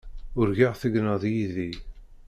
Urgaɣ 0.39 0.73
tegneḍ 0.81 1.23
yid-i. 1.33 1.71